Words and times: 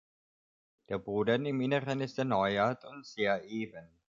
Der 0.89 0.97
Boden 0.97 1.45
im 1.45 1.61
Innern 1.61 2.01
ist 2.01 2.17
erneuert 2.17 2.85
und 2.85 3.05
sehr 3.05 3.43
eben. 3.43 3.87